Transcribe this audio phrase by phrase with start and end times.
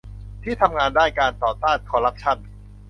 [0.43, 2.37] ที่ทำงานด้านการต่อต้านคอร์รัปชั่น